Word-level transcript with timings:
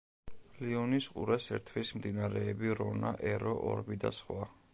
ლიონის 0.61 1.09
ყურეს 1.17 1.49
ერთვის 1.57 1.93
მდინარეები: 1.99 2.75
რონა, 2.81 3.13
ერო, 3.35 3.55
ორბი 3.75 4.01
და 4.07 4.17
სხვა. 4.23 4.53